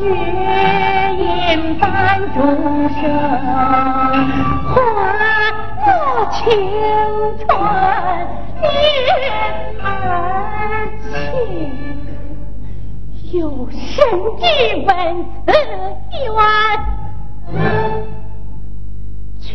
[0.00, 0.08] 月
[1.14, 2.38] 影伴钟
[2.88, 3.00] 声，
[4.64, 4.74] 花
[5.84, 5.88] 作
[6.32, 6.40] 青
[7.38, 7.48] 春，
[8.62, 8.64] 念
[9.82, 9.84] 儿
[11.02, 11.08] 情。
[13.32, 13.38] 有
[13.70, 13.78] 生
[14.38, 14.42] 之
[14.86, 14.90] 文
[15.46, 15.48] 此
[16.10, 16.12] 一，
[19.40, 19.48] 却。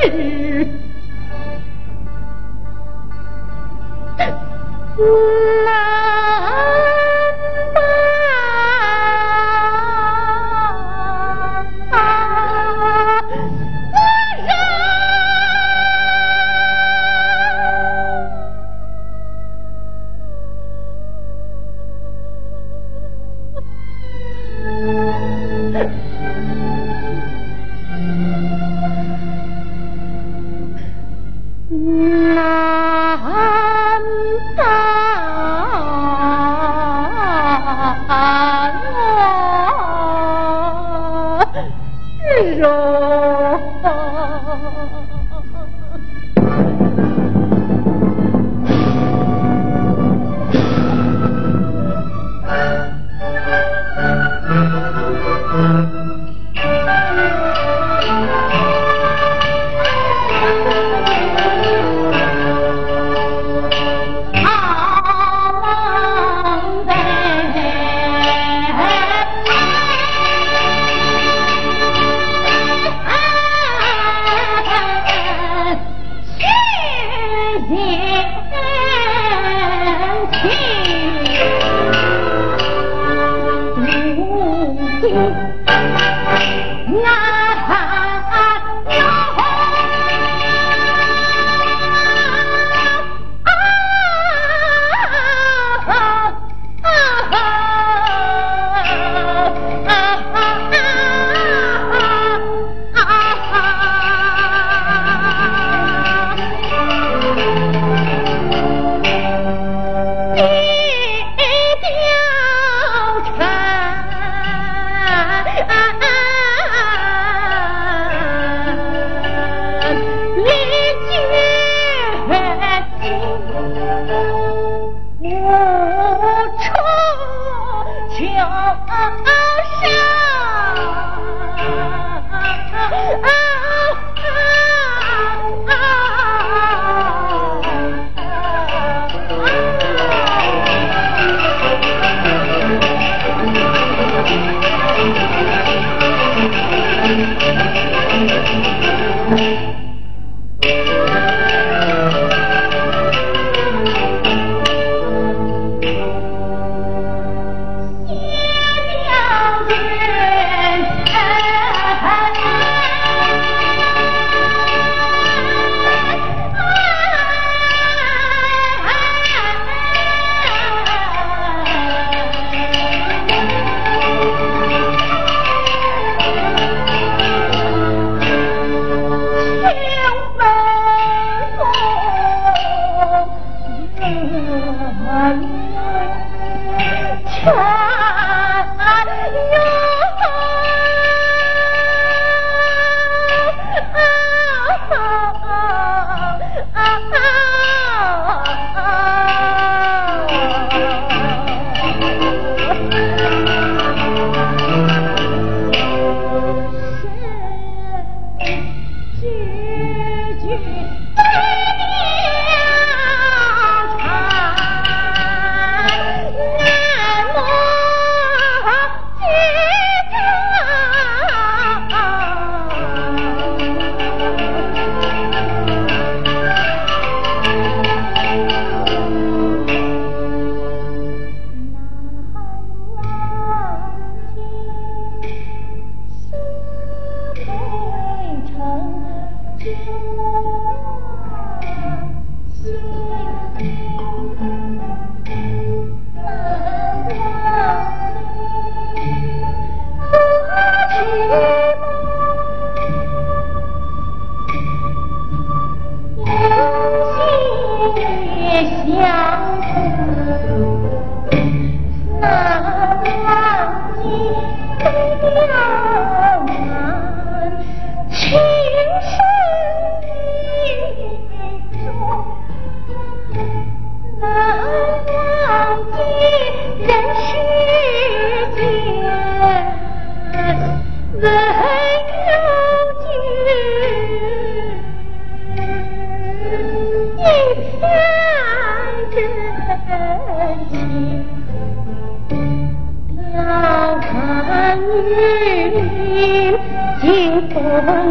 [0.00, 0.68] 是。
[4.96, 5.53] Woo!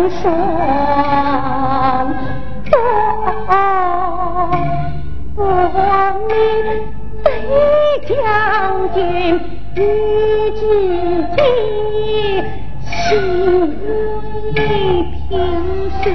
[0.09, 0.23] 双
[5.35, 5.81] 不枉
[6.27, 6.31] 你
[7.23, 7.27] 对
[8.07, 8.13] 将
[8.93, 8.99] 军
[9.75, 9.77] 一
[10.59, 10.61] 句
[11.35, 11.37] 敬
[11.89, 12.41] 意，
[14.55, 14.59] 里
[15.29, 15.31] 平
[16.03, 16.05] 生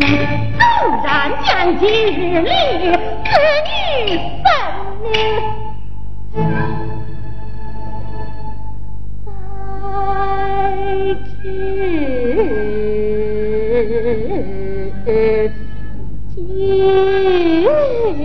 [0.00, 0.62] 纵
[1.04, 1.06] 然
[1.44, 1.48] 将
[1.78, 2.48] 今日里
[3.24, 3.28] 子
[3.66, 4.35] 女。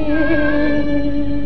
[0.06, 1.41] here.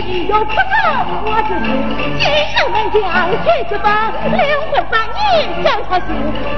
[0.00, 0.60] 是你有不恼，
[1.24, 1.66] 我就是
[1.98, 2.24] 今
[2.54, 3.02] 生能将
[3.42, 4.38] 铁子帮灵
[4.70, 5.18] 魂把你
[5.64, 6.06] 整好心，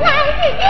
[0.02, 0.69] 来与。